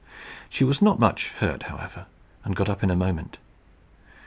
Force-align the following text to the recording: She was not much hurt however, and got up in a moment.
She 0.49 0.63
was 0.63 0.81
not 0.81 0.97
much 0.99 1.33
hurt 1.33 1.61
however, 1.69 2.07
and 2.43 2.55
got 2.55 2.69
up 2.69 2.81
in 2.81 2.89
a 2.89 2.95
moment. 2.95 3.37